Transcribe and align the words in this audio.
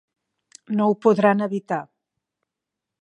No 0.79 0.87
ho 0.87 0.95
podran 1.05 1.47
evitar! 1.49 1.81